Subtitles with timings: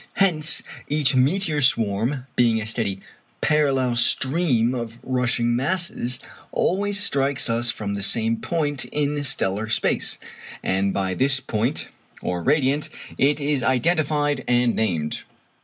[0.13, 3.01] Hence each meteor swarm, being a steady
[3.39, 6.19] parallel stream of rushing masses,
[6.51, 10.17] always strikes us from the same point in stellar space,
[10.63, 15.21] and by this point (or radiant) it is identified and named.